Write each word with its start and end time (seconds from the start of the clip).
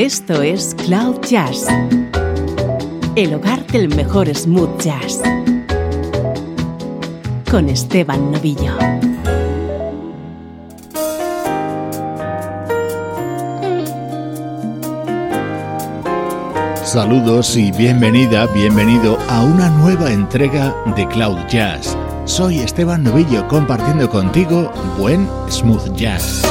Esto 0.00 0.40
es 0.40 0.74
Cloud 0.86 1.20
Jazz, 1.28 1.66
el 3.16 3.34
hogar 3.34 3.66
del 3.66 3.94
mejor 3.94 4.34
smooth 4.34 4.80
jazz, 4.80 5.20
con 7.50 7.68
Esteban 7.68 8.32
Novillo. 8.32 8.78
Saludos 16.82 17.54
y 17.58 17.70
bienvenida, 17.72 18.46
bienvenido 18.54 19.18
a 19.28 19.42
una 19.42 19.68
nueva 19.68 20.10
entrega 20.10 20.74
de 20.96 21.06
Cloud 21.08 21.46
Jazz. 21.50 21.94
Soy 22.24 22.60
Esteban 22.60 23.04
Novillo 23.04 23.46
compartiendo 23.48 24.08
contigo 24.08 24.72
buen 24.96 25.28
smooth 25.50 25.94
jazz. 25.94 26.42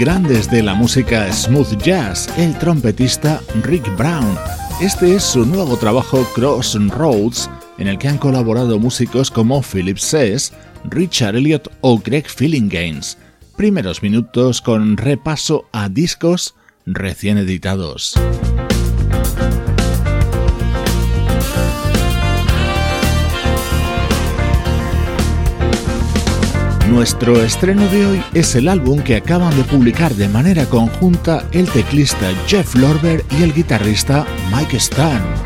Grandes 0.00 0.50
de 0.50 0.62
la 0.62 0.72
música 0.72 1.30
smooth 1.30 1.76
jazz, 1.76 2.26
el 2.38 2.56
trompetista 2.56 3.38
Rick 3.64 3.94
Brown. 3.98 4.34
Este 4.80 5.14
es 5.14 5.22
su 5.22 5.44
nuevo 5.44 5.76
trabajo 5.76 6.26
Crossroads, 6.34 7.50
en 7.76 7.86
el 7.86 7.98
que 7.98 8.08
han 8.08 8.16
colaborado 8.16 8.78
músicos 8.78 9.30
como 9.30 9.60
Philip 9.60 9.98
Sess, 9.98 10.54
Richard 10.84 11.36
Elliot 11.36 11.70
o 11.82 11.98
Greg 11.98 12.24
Gaines. 12.70 13.18
Primeros 13.58 14.02
minutos 14.02 14.62
con 14.62 14.96
repaso 14.96 15.66
a 15.70 15.90
discos 15.90 16.54
recién 16.86 17.36
editados. 17.36 18.14
Nuestro 26.90 27.40
estreno 27.40 27.86
de 27.86 28.04
hoy 28.04 28.22
es 28.34 28.56
el 28.56 28.66
álbum 28.66 29.00
que 29.00 29.14
acaban 29.14 29.56
de 29.56 29.62
publicar 29.62 30.12
de 30.12 30.28
manera 30.28 30.66
conjunta 30.66 31.46
el 31.52 31.68
teclista 31.70 32.32
Jeff 32.48 32.74
Lorber 32.74 33.24
y 33.38 33.44
el 33.44 33.54
guitarrista 33.54 34.26
Mike 34.52 34.80
Stern. 34.80 35.39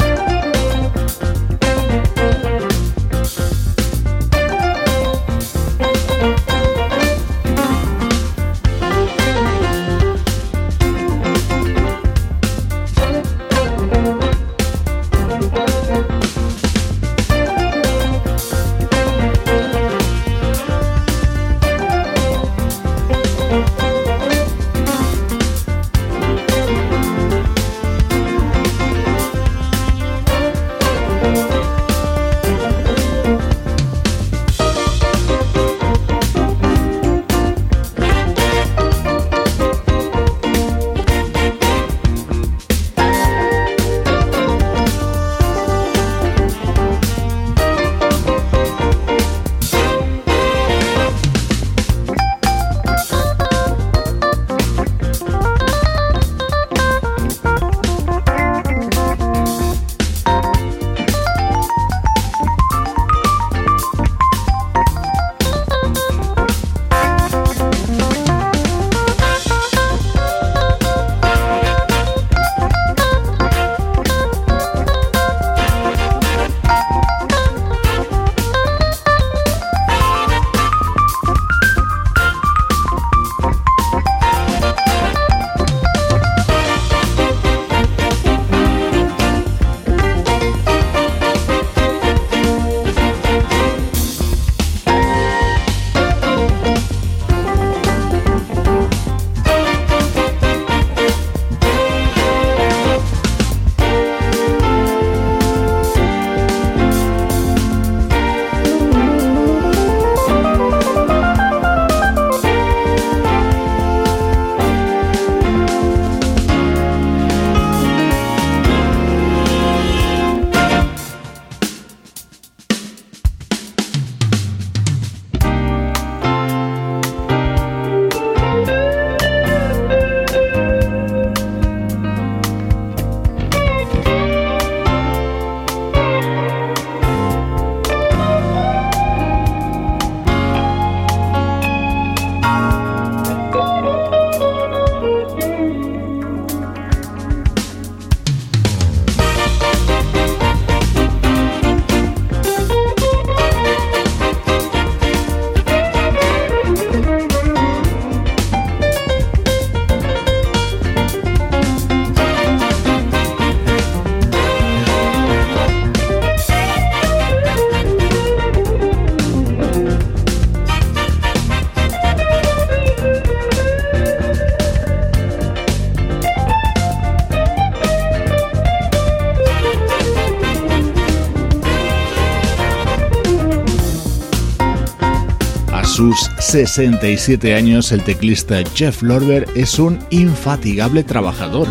67 186.54 187.52
años, 187.52 187.90
el 187.90 188.04
teclista 188.04 188.62
Jeff 188.76 189.02
Lorber 189.02 189.44
es 189.56 189.80
un 189.80 189.98
infatigable 190.10 191.02
trabajador. 191.02 191.66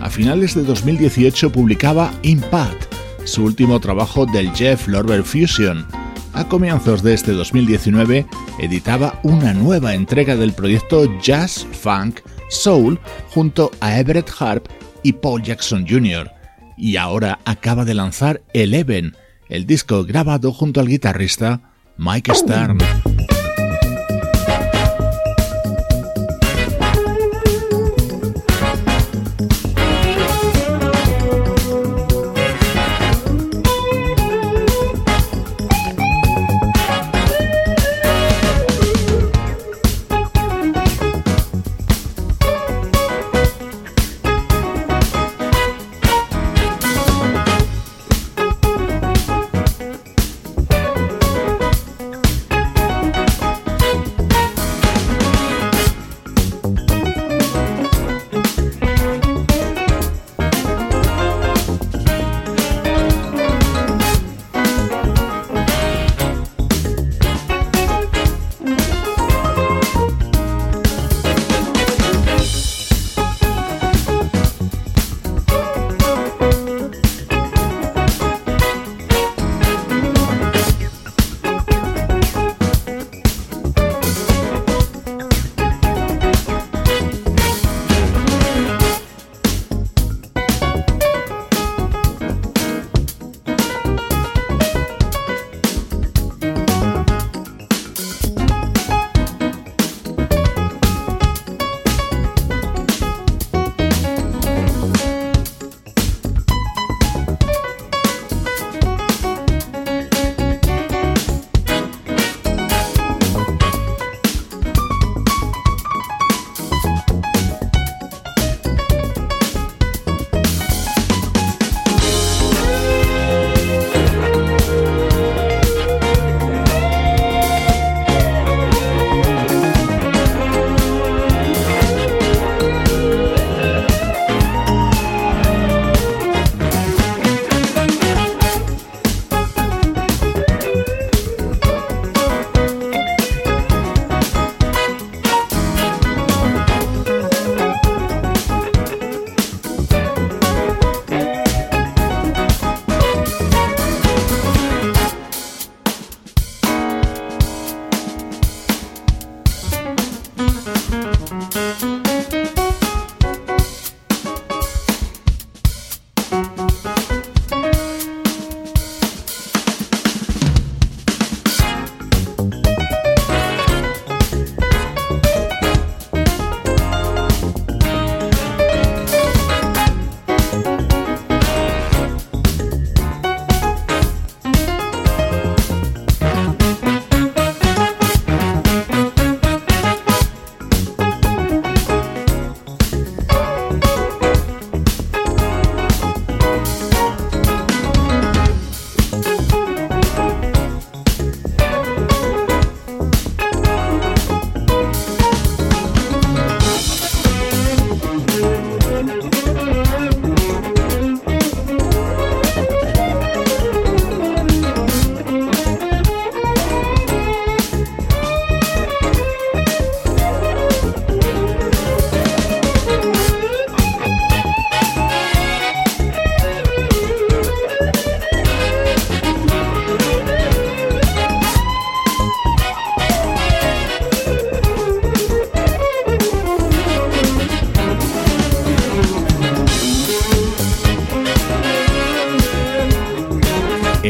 A 0.00 0.08
finales 0.08 0.54
de 0.54 0.62
2018 0.62 1.52
publicaba 1.52 2.10
Impact, 2.22 2.94
su 3.24 3.44
último 3.44 3.78
trabajo 3.78 4.24
del 4.24 4.50
Jeff 4.54 4.88
Lorber 4.88 5.22
Fusion. 5.22 5.86
A 6.32 6.48
comienzos 6.48 7.02
de 7.02 7.12
este 7.12 7.32
2019 7.32 8.24
editaba 8.58 9.20
una 9.22 9.52
nueva 9.52 9.92
entrega 9.92 10.34
del 10.34 10.54
proyecto 10.54 11.04
Jazz 11.20 11.66
Funk 11.70 12.20
Soul 12.48 12.98
junto 13.28 13.70
a 13.80 13.98
Everett 13.98 14.30
Harp 14.38 14.66
y 15.02 15.12
Paul 15.12 15.42
Jackson 15.42 15.84
Jr. 15.86 16.30
Y 16.78 16.96
ahora 16.96 17.38
acaba 17.44 17.84
de 17.84 17.92
lanzar 17.92 18.40
Eleven, 18.54 19.14
el 19.50 19.66
disco 19.66 20.04
grabado 20.04 20.54
junto 20.54 20.80
al 20.80 20.88
guitarrista 20.88 21.74
Mike 21.98 22.34
Stern. 22.34 22.78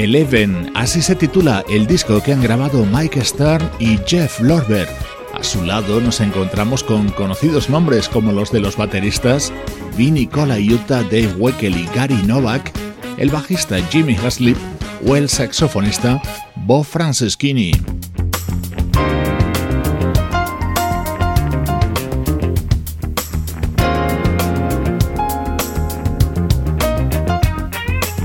Eleven, 0.02 0.72
así 0.74 1.00
se 1.00 1.14
titula 1.14 1.64
el 1.68 1.86
disco 1.86 2.20
que 2.20 2.32
han 2.32 2.42
grabado 2.42 2.84
Mike 2.84 3.24
Stern 3.24 3.70
y 3.78 3.98
Jeff 4.04 4.40
Lorber. 4.40 4.88
A 5.32 5.44
su 5.44 5.64
lado 5.64 6.00
nos 6.00 6.20
encontramos 6.20 6.82
con 6.82 7.10
conocidos 7.10 7.70
nombres 7.70 8.08
como 8.08 8.32
los 8.32 8.50
de 8.50 8.58
los 8.58 8.76
bateristas 8.76 9.52
Vinny 9.96 10.26
Colaiuta, 10.26 11.04
Dave 11.04 11.34
Weckel 11.38 11.76
y 11.76 11.86
Gary 11.94 12.20
Novak, 12.26 12.72
el 13.16 13.30
bajista 13.30 13.80
Jimmy 13.92 14.16
Haslip 14.16 14.56
o 15.06 15.14
el 15.14 15.28
saxofonista 15.28 16.20
Bob 16.56 16.84
Franceschini. 16.84 17.70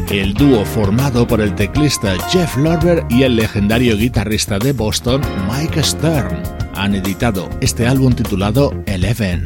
El 0.10 0.34
dúo 0.34 0.64
formado 0.64 1.28
por 1.28 1.42
el 1.42 1.54
teclista 1.56 2.16
Jeff 2.30 2.56
Lorber 2.58 3.06
y 3.10 3.24
el 3.24 3.36
legendario 3.36 3.98
guitarrista 3.98 4.58
de 4.58 4.72
Boston 4.72 5.22
Mike 5.50 5.84
Stern. 5.84 6.42
Han 6.76 6.96
editado 6.96 7.50
este 7.62 7.88
álbum 7.88 8.14
titulado 8.14 8.72
Eleven. 8.86 9.44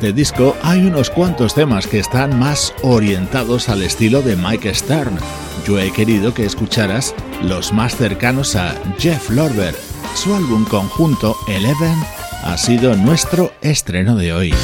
Este 0.00 0.14
disco 0.14 0.56
hay 0.62 0.86
unos 0.86 1.10
cuantos 1.10 1.54
temas 1.54 1.86
que 1.86 1.98
están 1.98 2.38
más 2.38 2.72
orientados 2.82 3.68
al 3.68 3.82
estilo 3.82 4.22
de 4.22 4.34
Mike 4.34 4.74
Stern. 4.74 5.18
Yo 5.66 5.78
he 5.78 5.92
querido 5.92 6.32
que 6.32 6.46
escucharas 6.46 7.14
los 7.42 7.70
más 7.74 7.96
cercanos 7.96 8.56
a 8.56 8.74
Jeff 8.98 9.28
Lorber. 9.28 9.74
Su 10.14 10.34
álbum 10.34 10.64
conjunto 10.64 11.36
Eleven 11.48 11.98
ha 12.44 12.56
sido 12.56 12.96
nuestro 12.96 13.52
estreno 13.60 14.16
de 14.16 14.32
hoy. 14.32 14.54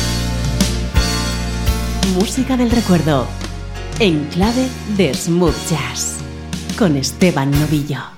Música 2.14 2.56
del 2.56 2.70
recuerdo 2.70 3.26
en 3.98 4.24
clave 4.28 4.66
de 4.96 5.12
smooth 5.12 5.54
jazz 5.68 6.16
con 6.78 6.96
Esteban 6.96 7.50
Novillo. 7.50 8.15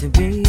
To 0.00 0.08
be 0.08 0.39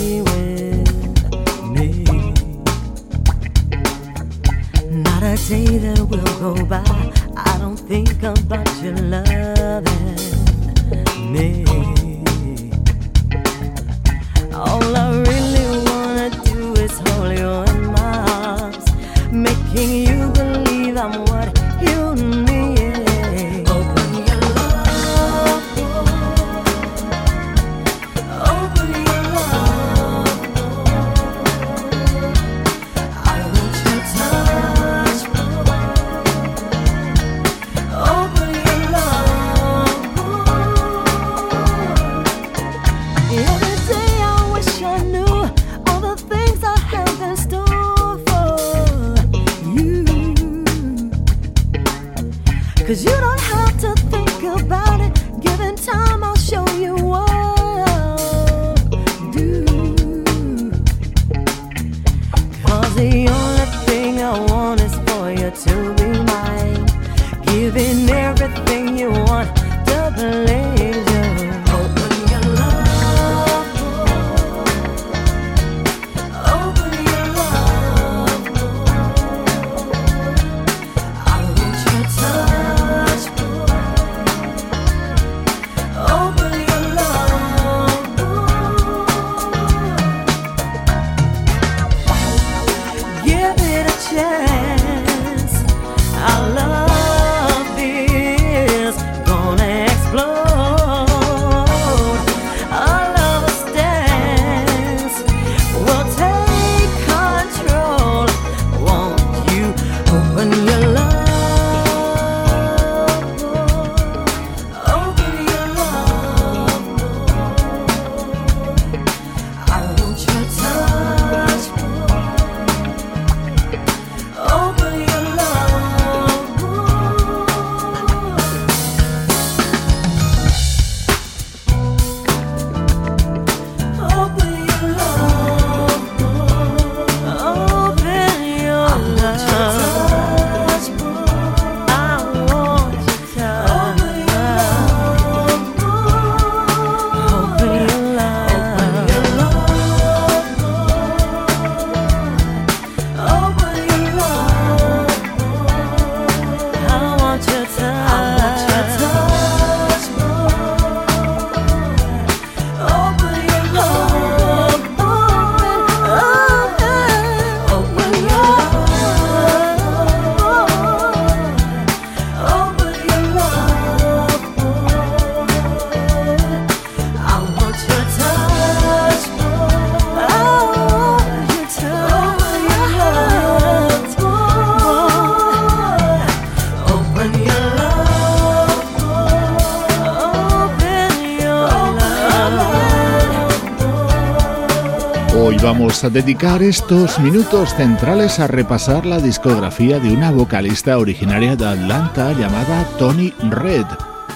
a 195.91 196.09
dedicar 196.09 196.63
estos 196.63 197.19
minutos 197.19 197.75
centrales 197.75 198.39
a 198.39 198.47
repasar 198.47 199.05
la 199.05 199.19
discografía 199.19 199.99
de 199.99 200.13
una 200.13 200.31
vocalista 200.31 200.97
originaria 200.97 201.57
de 201.57 201.67
Atlanta 201.67 202.31
llamada 202.31 202.85
Tony 202.97 203.33
Red, 203.49 203.85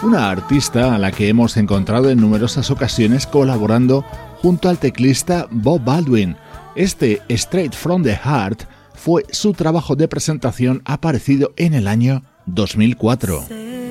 una 0.04 0.30
artista 0.30 0.94
a 0.94 0.98
la 0.98 1.14
que 1.14 1.30
hemos 1.30 1.56
encontrado 1.56 2.10
en 2.10 2.20
numerosas 2.20 2.70
ocasiones 2.72 3.26
colaborando 3.26 4.04
junto 4.42 4.68
al 4.68 4.80
teclista 4.80 5.48
Bob 5.50 5.82
Baldwin. 5.82 6.36
Este 6.76 7.22
Straight 7.30 7.74
from 7.74 8.04
the 8.04 8.18
Heart 8.18 8.64
fue 8.94 9.24
su 9.32 9.54
trabajo 9.54 9.96
de 9.96 10.10
presentación 10.10 10.82
aparecido 10.84 11.54
en 11.56 11.74
el 11.74 11.88
año 11.88 12.22
2004. 12.48 13.85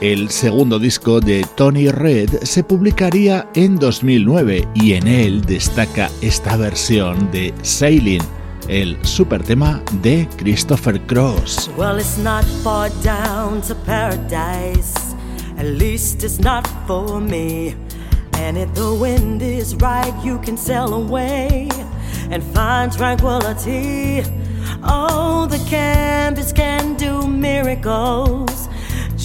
El 0.00 0.30
segundo 0.30 0.78
disco 0.78 1.20
de 1.20 1.44
Tony 1.56 1.88
Red 1.88 2.42
se 2.42 2.62
publicaría 2.62 3.48
en 3.54 3.76
2009 3.76 4.68
y 4.74 4.92
en 4.92 5.08
él 5.08 5.44
destaca 5.44 6.08
esta 6.20 6.56
versión 6.56 7.30
de 7.32 7.52
Sailing. 7.62 8.22
el 8.68 8.98
super 9.04 9.42
tema 9.42 9.82
de 10.02 10.28
Christopher 10.36 11.00
Cross. 11.06 11.70
Well, 11.76 11.98
it's 11.98 12.18
not 12.18 12.44
far 12.62 12.90
down 13.02 13.62
to 13.62 13.74
paradise. 13.74 14.94
At 15.56 15.64
least 15.64 16.22
it's 16.22 16.38
not 16.38 16.66
for 16.86 17.20
me. 17.20 17.74
And 18.34 18.56
if 18.56 18.72
the 18.74 18.94
wind 18.94 19.42
is 19.42 19.74
right, 19.76 20.12
you 20.22 20.38
can 20.38 20.56
sail 20.56 20.94
away 20.94 21.68
and 22.30 22.42
find 22.54 22.92
tranquility. 22.92 24.22
Oh, 24.84 25.46
the 25.50 25.58
canvas 25.68 26.52
can 26.52 26.94
do 26.96 27.26
miracles. 27.26 28.68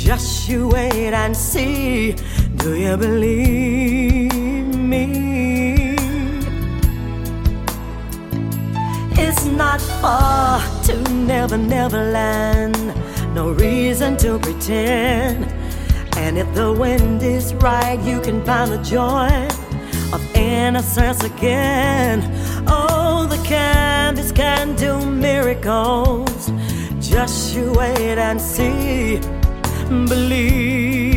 Just 0.03 0.49
you 0.49 0.67
wait 0.67 1.13
and 1.13 1.35
see. 1.35 2.13
Do 2.57 2.75
you 2.75 2.97
believe 2.97 4.75
me? 4.75 5.95
It's 9.11 9.45
not 9.45 9.79
far 10.01 10.59
to 10.87 10.97
Never 11.09 11.57
Never 11.57 12.03
Land. 12.11 12.93
No 13.33 13.51
reason 13.51 14.17
to 14.17 14.39
pretend. 14.39 15.45
And 16.17 16.37
if 16.37 16.53
the 16.53 16.73
wind 16.73 17.23
is 17.23 17.53
right, 17.53 17.97
you 18.03 18.19
can 18.19 18.43
find 18.43 18.73
the 18.73 18.83
joy 18.83 19.31
of 20.13 20.35
innocence 20.35 21.23
again. 21.23 22.29
Oh, 22.67 23.25
the 23.25 23.41
canvas 23.47 24.33
can 24.33 24.75
do 24.75 24.99
miracles. 25.05 26.51
Just 26.99 27.55
you 27.55 27.71
wait 27.71 28.17
and 28.17 28.41
see. 28.41 29.21
Believe 29.89 31.12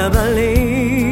Do 0.00 1.09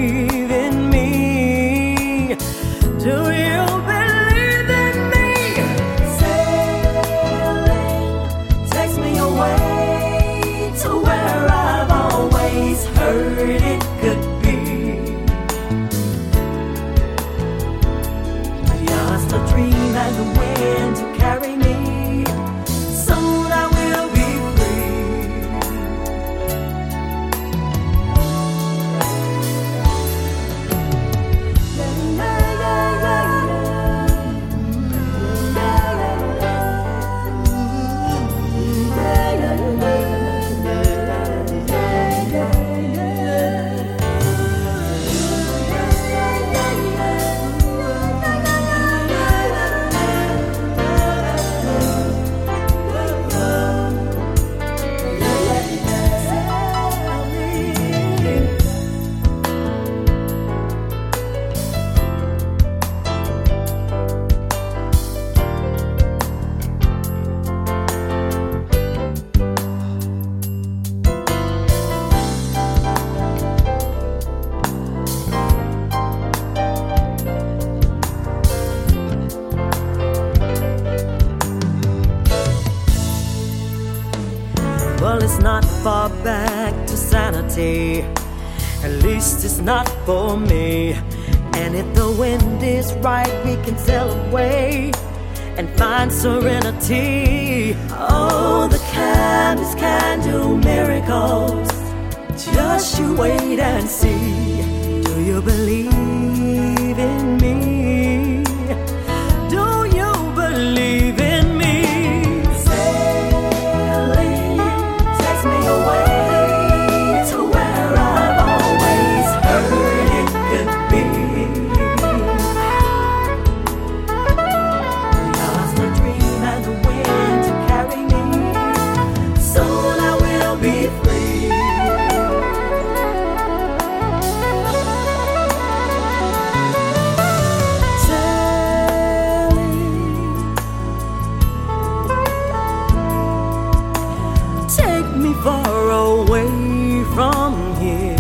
me 145.19 145.35
far 145.43 145.91
away 145.91 147.05
from 147.15 147.77
here. 147.81 148.17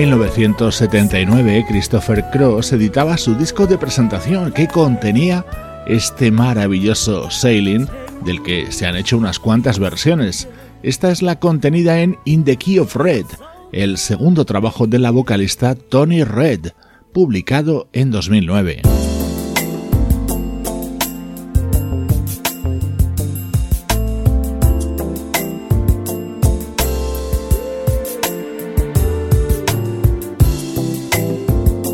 1979, 0.02 1.64
Christopher 1.68 2.24
Cross 2.32 2.72
editaba 2.72 3.16
su 3.16 3.36
disco 3.36 3.68
de 3.68 3.78
presentación 3.78 4.50
que 4.50 4.66
contenía 4.66 5.46
este 5.86 6.32
maravilloso 6.32 7.30
Sailing, 7.30 7.86
del 8.24 8.42
que 8.42 8.72
se 8.72 8.84
han 8.84 8.96
hecho 8.96 9.16
unas 9.16 9.38
cuantas 9.38 9.78
versiones. 9.78 10.48
Esta 10.82 11.12
es 11.12 11.22
la 11.22 11.38
contenida 11.38 12.00
en 12.00 12.18
In 12.24 12.42
the 12.42 12.56
Key 12.56 12.80
of 12.80 12.96
Red, 12.96 13.26
el 13.70 13.96
segundo 13.96 14.44
trabajo 14.44 14.88
de 14.88 14.98
la 14.98 15.12
vocalista 15.12 15.76
Tony 15.76 16.24
Red, 16.24 16.72
publicado 17.12 17.88
en 17.92 18.10
2009. 18.10 18.82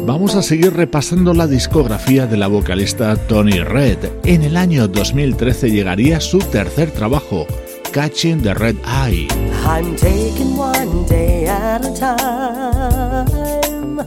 Vamos 0.09 0.35
a 0.37 0.43
seguir 0.43 0.73
repasando 0.73 1.35
la 1.35 1.47
discografía 1.47 2.27
de 2.27 2.39
la 2.39 2.47
vocalista 2.47 3.15
Tony 3.15 3.61
Red. 3.61 3.99
En 4.25 4.43
el 4.43 4.57
año 4.57 4.89
2013 4.89 5.71
llegaría 5.71 6.19
su 6.19 6.39
tercer 6.39 6.91
trabajo, 6.93 7.47
Catching 7.93 8.41
the 8.41 8.55
Red 8.55 8.77
Eye. 8.87 9.29
I'm 9.67 9.95
taking 9.97 10.57
one 10.57 11.05
day 11.07 11.47
at 11.47 11.85
a 11.85 11.93
time 11.93 14.01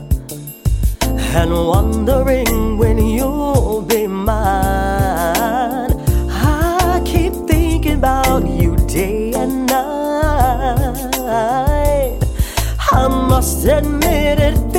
and 1.36 1.52
wondering 1.52 2.76
when 2.76 2.98
you'll 2.98 3.82
be 3.82 4.08
mine. 4.08 5.92
I 6.28 7.00
keep 7.04 7.32
thinking 7.46 7.98
about 7.98 8.44
you 8.44 8.74
day 8.88 9.34
and 9.36 9.68
night. 9.68 9.78
I 12.90 13.06
must 13.06 13.64
admit 13.64 14.40
it 14.40 14.71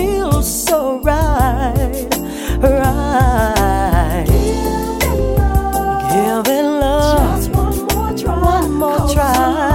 so 0.74 0.98
right, 1.04 2.10
right. 2.58 4.26
Give 6.10 6.48
it 6.48 6.64
love, 6.64 7.38
Just 7.38 7.52
one 7.52 7.78
more 7.94 8.18
try. 8.18 8.40
one 8.42 8.72
more 8.80 9.14
try. 9.14 9.73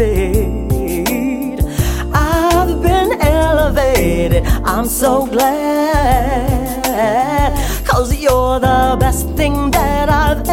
I've 0.00 0.06
been 2.80 3.20
elevated. 3.20 4.46
I'm 4.64 4.86
so 4.86 5.26
glad. 5.26 6.68
Cause 7.84 8.14
you're 8.14 8.60
the 8.60 8.96
best 9.00 9.28
thing 9.30 9.72
that 9.72 10.08
I've 10.08 10.47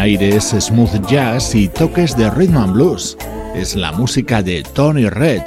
aires 0.00 0.54
smooth 0.58 1.06
jazz 1.06 1.54
y 1.54 1.68
toques 1.68 2.16
de 2.16 2.30
rhythm 2.30 2.56
and 2.56 2.72
blues. 2.72 3.18
Es 3.54 3.76
la 3.76 3.92
música 3.92 4.42
de 4.42 4.62
Tony 4.62 5.10
Red. 5.10 5.42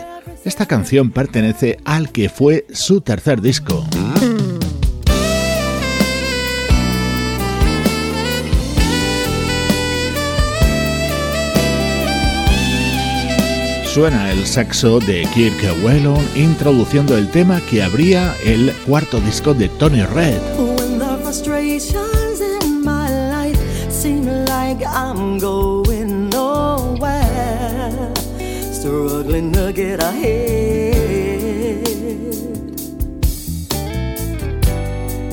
Esta 0.46 0.68
canción 0.68 1.10
pertenece 1.10 1.80
al 1.86 2.12
que 2.12 2.30
fue 2.30 2.68
su 2.72 3.02
tercer 3.02 3.42
disco. 3.42 3.84
Suena 13.86 14.32
el 14.32 14.46
saxo 14.46 15.00
de 15.00 15.28
Kirk 15.34 15.84
Whelan 15.84 16.18
introduciendo 16.36 17.18
el 17.18 17.28
tema 17.30 17.60
que 17.70 17.82
abría 17.82 18.36
el 18.46 18.72
cuarto 18.86 19.20
disco 19.20 19.56
de 19.56 19.70
Tony 19.70 20.04
Red. 20.04 20.73
Struggling 29.34 29.52
to 29.52 29.74
get 29.74 30.04
ahead. 30.04 31.88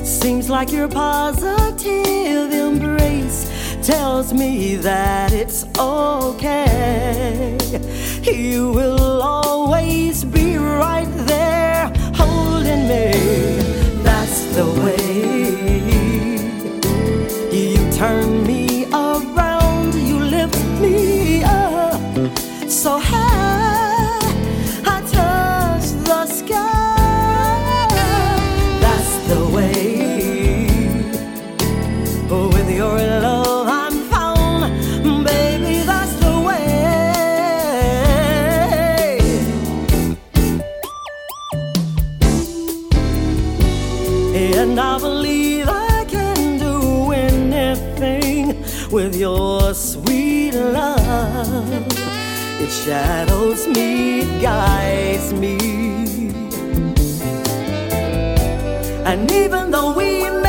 Seems 0.06 0.48
like 0.48 0.72
your 0.72 0.88
positive 0.88 2.52
embrace 2.52 3.50
tells 3.82 4.32
me 4.32 4.76
that 4.76 5.32
it's 5.32 5.64
okay. 5.78 7.58
You 8.22 8.72
will 8.72 9.22
always 9.22 10.24
be 10.24 10.56
right 10.56 11.10
there 11.26 11.92
holding 12.14 12.88
me. 12.88 13.12
That's 14.02 14.44
the 14.56 14.66
way 14.82 14.96
you 17.52 17.90
turn 17.92 18.46
me 18.46 18.86
around, 18.92 19.94
you 19.94 20.18
lift 20.18 20.62
me 20.80 21.42
up 21.42 22.38
so 22.68 22.98
shadows 52.84 53.68
me, 53.68 54.22
guides 54.40 55.34
me. 55.34 55.58
And 59.04 59.30
even 59.30 59.70
though 59.70 59.92
we 59.94 60.39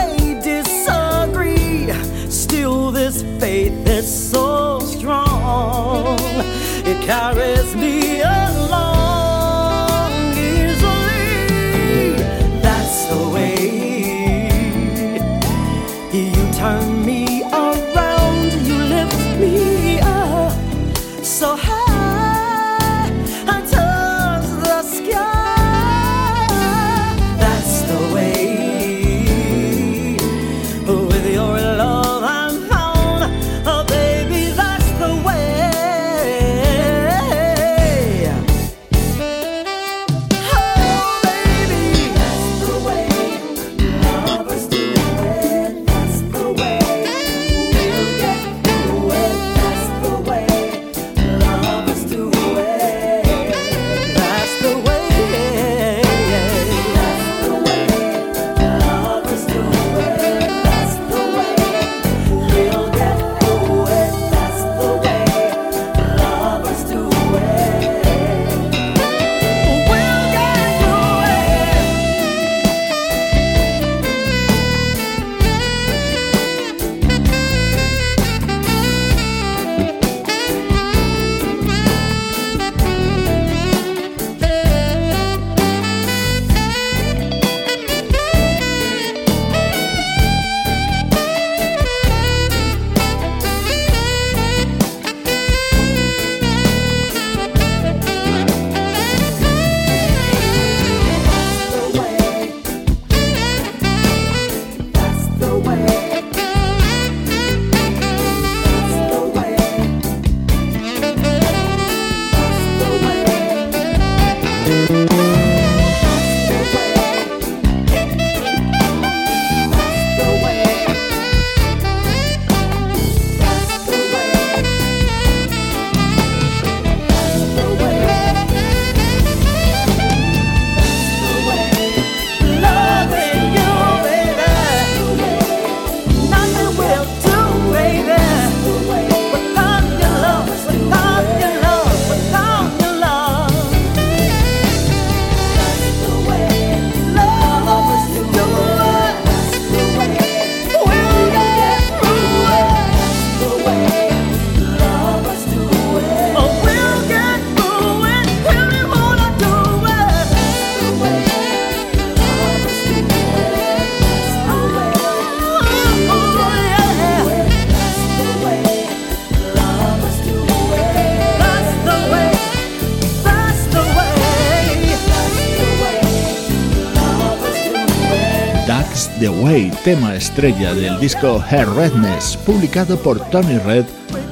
tema 179.84 180.15
estrella 180.15 180.75
del 180.75 180.99
disco 180.99 181.43
Her 181.49 181.67
Redness, 181.69 182.38
publicado 182.45 182.99
por 182.99 183.19
Tony 183.32 183.57
Red 183.57 183.86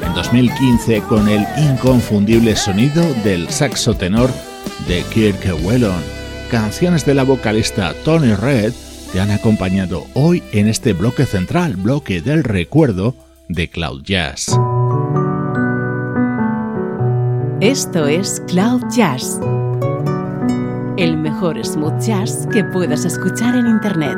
en 0.05 0.13
2015 0.13 1.01
con 1.01 1.27
el 1.27 1.43
inconfundible 1.57 2.55
sonido 2.55 3.01
del 3.23 3.49
saxo 3.49 3.95
tenor 3.95 4.29
de 4.87 5.03
Kirk 5.11 5.55
Whelan. 5.63 6.03
Canciones 6.51 7.03
de 7.03 7.15
la 7.15 7.23
vocalista 7.23 7.95
Tony 8.05 8.35
Red 8.35 8.73
te 9.11 9.19
han 9.19 9.31
acompañado 9.31 10.05
hoy 10.13 10.43
en 10.51 10.67
este 10.67 10.93
bloque 10.93 11.25
central, 11.25 11.77
bloque 11.77 12.21
del 12.21 12.43
recuerdo 12.43 13.15
de 13.47 13.69
Cloud 13.69 14.03
Jazz. 14.03 14.55
Esto 17.59 18.07
es 18.07 18.41
Cloud 18.47 18.83
Jazz, 18.95 19.39
el 20.97 21.17
mejor 21.17 21.65
smooth 21.65 21.99
jazz 21.99 22.47
que 22.51 22.63
puedas 22.63 23.03
escuchar 23.05 23.55
en 23.55 23.67
Internet 23.67 24.17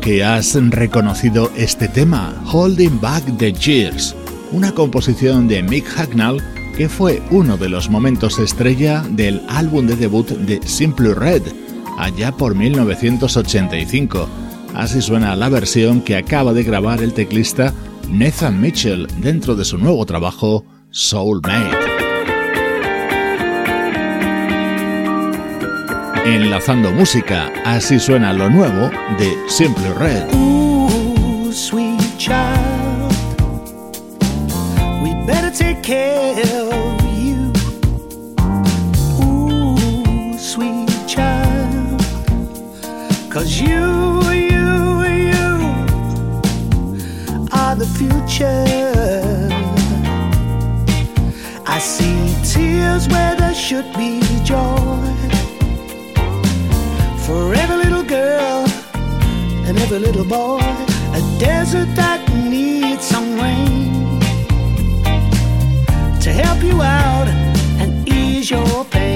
Que 0.00 0.22
has 0.22 0.54
reconocido 0.70 1.50
este 1.56 1.88
tema, 1.88 2.40
Holding 2.52 3.00
Back 3.00 3.24
the 3.38 3.52
Years, 3.52 4.14
una 4.52 4.72
composición 4.72 5.48
de 5.48 5.62
Mick 5.62 5.86
Hagnall 5.98 6.42
que 6.76 6.88
fue 6.88 7.22
uno 7.30 7.56
de 7.56 7.68
los 7.68 7.88
momentos 7.88 8.38
estrella 8.38 9.02
del 9.10 9.42
álbum 9.48 9.86
de 9.86 9.96
debut 9.96 10.28
de 10.28 10.60
Simple 10.66 11.14
Red, 11.14 11.42
allá 11.98 12.32
por 12.32 12.54
1985. 12.54 14.28
Así 14.74 15.00
suena 15.00 15.34
la 15.34 15.48
versión 15.48 16.02
que 16.02 16.16
acaba 16.16 16.52
de 16.52 16.62
grabar 16.62 17.02
el 17.02 17.14
teclista 17.14 17.72
Nathan 18.10 18.60
Mitchell 18.60 19.08
dentro 19.20 19.56
de 19.56 19.64
su 19.64 19.78
nuevo 19.78 20.04
trabajo 20.04 20.64
Soulmate. 20.90 21.85
Enlazando 26.26 26.90
música, 26.90 27.52
así 27.64 28.00
suena 28.00 28.32
lo 28.32 28.50
nuevo 28.50 28.90
de 29.16 29.32
Simple 29.48 29.94
Red. 29.94 30.34
Ooh, 30.34 31.52
sweet 31.52 32.02
child, 32.18 33.12
we 35.04 35.14
better 35.24 35.52
take 35.52 35.82
care 35.84 36.42
of 36.42 37.00
you. 37.16 37.52
Ooh, 39.22 40.36
sweet 40.36 40.90
child, 41.06 42.02
cause 43.30 43.60
you, 43.60 44.20
you, 44.32 45.04
you 45.30 45.58
are 47.52 47.76
the 47.76 47.86
future. 47.86 49.48
I 51.64 51.78
see 51.78 52.34
tears 52.42 53.06
where 53.06 53.36
there 53.36 53.54
should 53.54 53.86
be 53.96 54.20
joy. 54.42 55.35
For 57.26 57.52
every 57.54 57.76
little 57.78 58.04
girl 58.04 58.64
and 59.66 59.76
every 59.78 59.98
little 59.98 60.24
boy, 60.24 60.60
a 60.60 61.20
desert 61.40 61.92
that 61.96 62.20
needs 62.32 63.04
some 63.04 63.34
rain 63.34 64.20
to 66.20 66.30
help 66.32 66.62
you 66.62 66.80
out 66.82 67.26
and 67.80 68.08
ease 68.08 68.48
your 68.48 68.84
pain. 68.84 69.15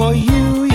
For 0.00 0.14
you, 0.14 0.22
you, 0.24 0.64
you. 0.64 0.69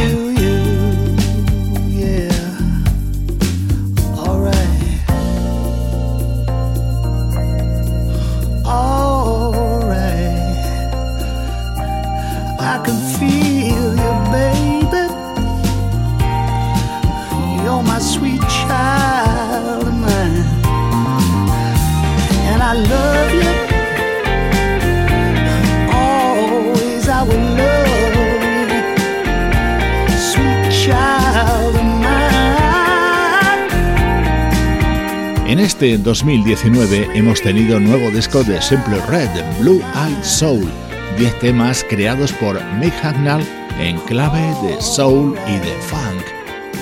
Este 35.76 35.97
2019 35.97 37.09
hemos 37.15 37.41
tenido 37.41 37.82
nuevo 37.82 38.09
disco 38.09 38.45
de 38.45 38.61
Simple 38.61 38.97
Red, 39.07 39.28
Blue 39.59 39.82
Eyed 39.93 40.23
Soul, 40.23 40.69
10 41.17 41.39
temas 41.39 41.86
creados 41.89 42.32
por 42.32 42.63
Mick 42.76 42.93
Hagnall 43.03 43.43
en 43.78 43.97
clave 44.05 44.55
de 44.65 44.82
soul 44.82 45.36
y 45.49 45.57
de 45.57 45.76
funk. 45.82 46.23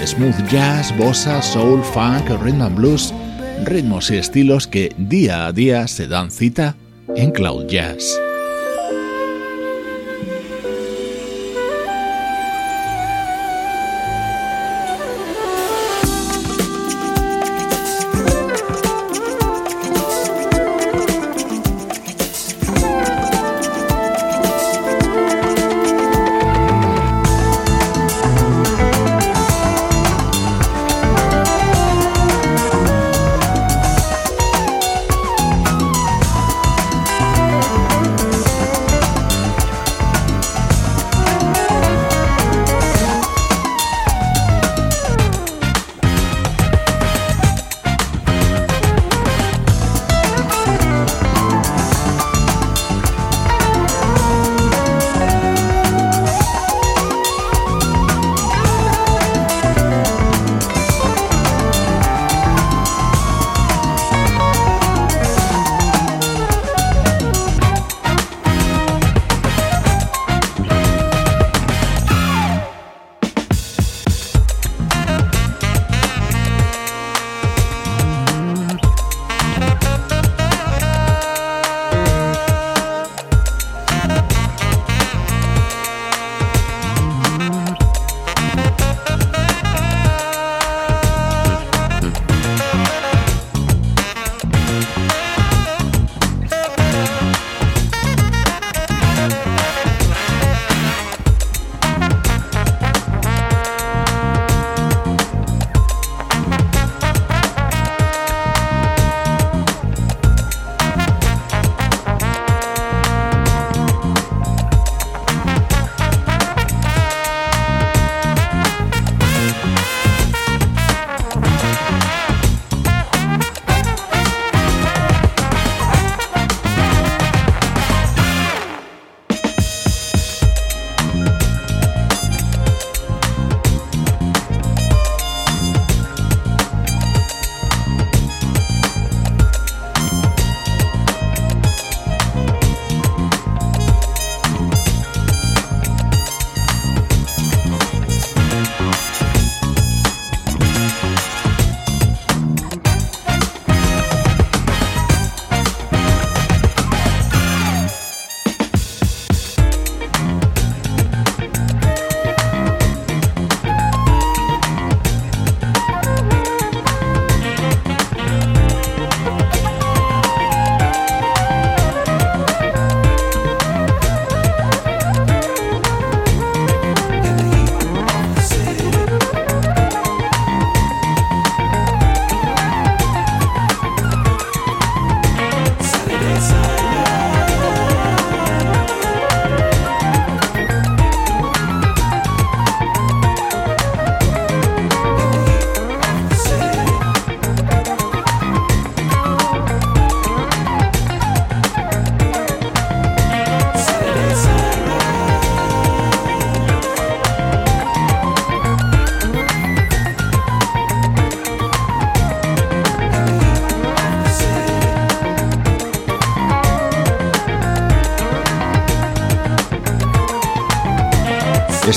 Smooth 0.05 0.47
jazz, 0.47 0.95
bossa, 0.95 1.41
soul, 1.41 1.81
funk, 1.81 2.29
rhythm 2.43 2.61
and 2.61 2.75
blues, 2.75 3.11
ritmos 3.63 4.11
y 4.11 4.17
estilos 4.17 4.67
que 4.67 4.93
día 4.95 5.47
a 5.47 5.51
día 5.51 5.87
se 5.87 6.07
dan 6.07 6.29
cita 6.29 6.75
en 7.15 7.31
Cloud 7.31 7.65
Jazz. 7.65 8.22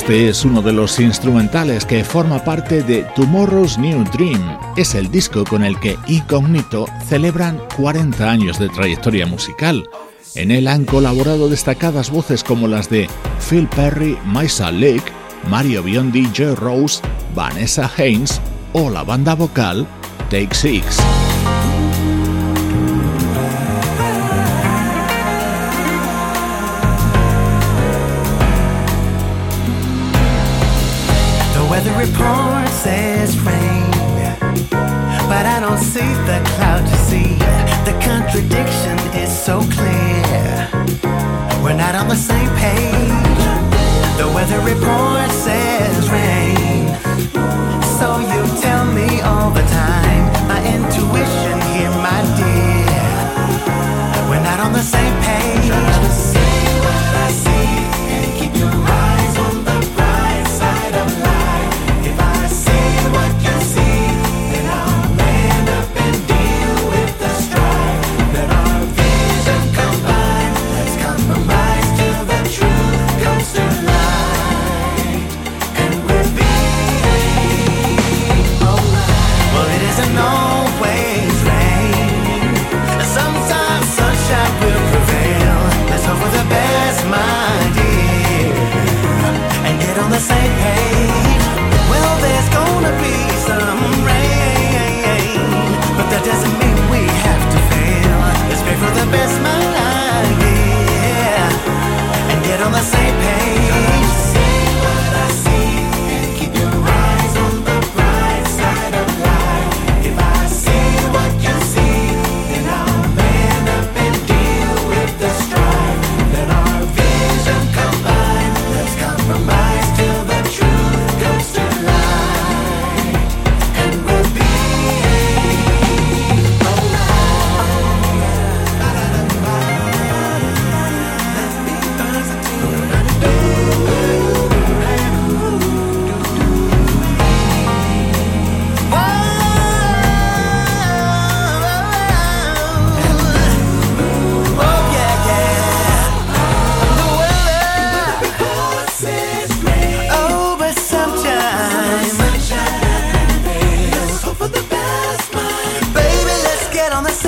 Este 0.06 0.28
es 0.28 0.44
uno 0.44 0.62
de 0.62 0.72
los 0.72 1.00
instrumentales 1.00 1.84
que 1.84 2.04
forma 2.04 2.44
parte 2.44 2.84
de 2.84 3.02
Tomorrow's 3.16 3.76
New 3.76 4.04
Dream. 4.12 4.56
Es 4.76 4.94
el 4.94 5.10
disco 5.10 5.42
con 5.42 5.64
el 5.64 5.80
que 5.80 5.96
Incognito 6.06 6.86
celebran 7.08 7.60
40 7.76 8.30
años 8.30 8.60
de 8.60 8.68
trayectoria 8.68 9.26
musical. 9.26 9.90
En 10.36 10.52
él 10.52 10.68
han 10.68 10.84
colaborado 10.84 11.48
destacadas 11.48 12.10
voces 12.10 12.44
como 12.44 12.68
las 12.68 12.88
de 12.88 13.08
Phil 13.50 13.66
Perry, 13.66 14.16
Maisa 14.24 14.70
Lake, 14.70 15.10
Mario 15.50 15.82
Biondi, 15.82 16.28
Joe 16.36 16.54
Rose, 16.54 17.02
Vanessa 17.34 17.90
Haynes 17.98 18.40
o 18.74 18.88
la 18.90 19.02
banda 19.02 19.34
vocal 19.34 19.88
Take 20.30 20.54
Six. 20.54 21.00
Says 32.86 33.36
rain, 33.40 33.90
but 35.30 35.44
I 35.54 35.58
don't 35.58 35.82
see 35.94 36.12
the 36.30 36.38
cloud 36.54 36.84
you 36.92 36.98
see. 37.10 37.34
The 37.88 37.94
contradiction 38.08 38.96
is 39.22 39.30
so 39.46 39.56
clear. 39.74 40.46
We're 41.64 41.80
not 41.84 41.96
on 41.96 42.06
the 42.06 42.20
same 42.30 42.50
page. 42.64 43.42
The 44.20 44.28
weather 44.36 44.60
report 44.72 45.30
says 45.46 46.02
rain, 46.18 46.86
so 47.98 48.08
you 48.32 48.40
tell 48.62 48.84
me 48.98 49.20
all 49.30 49.50
the 49.50 49.66
time. 49.82 50.22
My 50.46 50.60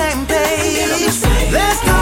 same 0.09 0.25
page. 0.25 1.19
There's 1.51 1.83
no 1.85 1.98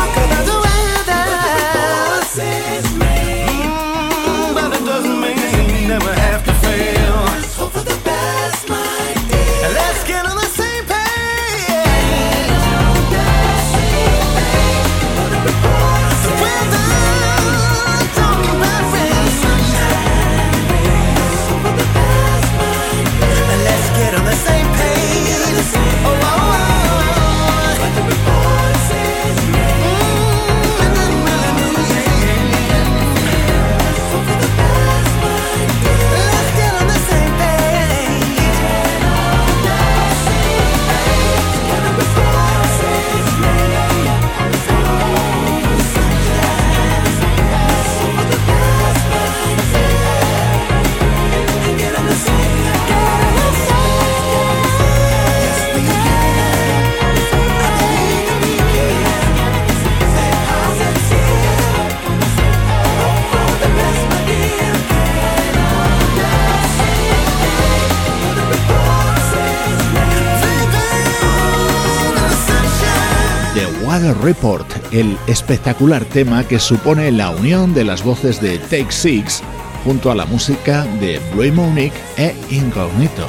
Report, 73.97 74.67
el 74.93 75.17
espectacular 75.25 76.05
tema 76.05 76.47
que 76.47 76.59
supone 76.59 77.11
la 77.11 77.31
unión 77.31 77.73
de 77.73 77.83
las 77.83 78.03
voces 78.03 78.39
de 78.39 78.59
Take 78.59 78.91
Six 78.91 79.41
junto 79.83 80.11
a 80.11 80.15
la 80.15 80.27
música 80.27 80.85
de 80.99 81.19
Blue 81.33 81.51
Monique 81.51 81.97
e 82.15 82.35
Incognito. 82.51 83.27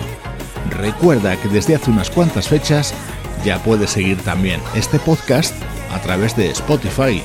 Recuerda 0.71 1.37
que 1.41 1.49
desde 1.49 1.75
hace 1.75 1.91
unas 1.91 2.11
cuantas 2.11 2.49
fechas 2.49 2.93
ya 3.45 3.63
puedes 3.63 3.91
seguir 3.91 4.19
también 4.19 4.61
este 4.75 4.99
podcast 4.99 5.55
a 5.91 6.01
través 6.01 6.37
de 6.37 6.51
Spotify, 6.51 7.23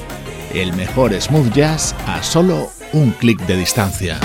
el 0.54 0.74
mejor 0.74 1.14
smooth 1.20 1.52
jazz 1.54 1.94
a 2.08 2.24
solo 2.24 2.72
un 2.94 3.12
clic 3.12 3.41
de 3.46 3.58
distancia. 3.58 4.20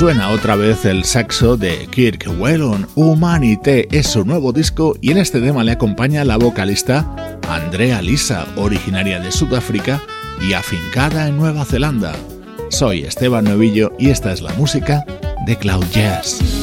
Suena 0.00 0.30
otra 0.30 0.56
vez 0.56 0.86
el 0.86 1.04
saxo 1.04 1.58
de 1.58 1.86
Kirk 1.90 2.26
Whelan. 2.38 2.86
Humanité 2.94 3.86
es 3.90 4.06
su 4.06 4.24
nuevo 4.24 4.50
disco 4.50 4.96
y 5.02 5.10
en 5.10 5.18
este 5.18 5.42
tema 5.42 5.62
le 5.62 5.72
acompaña 5.72 6.24
la 6.24 6.38
vocalista 6.38 7.38
Andrea 7.46 8.00
Lisa, 8.00 8.46
originaria 8.56 9.20
de 9.20 9.30
Sudáfrica 9.30 10.00
y 10.40 10.54
afincada 10.54 11.28
en 11.28 11.36
Nueva 11.36 11.66
Zelanda. 11.66 12.14
Soy 12.70 13.02
Esteban 13.02 13.44
Novillo 13.44 13.92
y 13.98 14.08
esta 14.08 14.32
es 14.32 14.40
la 14.40 14.54
música 14.54 15.04
de 15.44 15.56
Cloud 15.56 15.84
Jazz. 15.92 16.59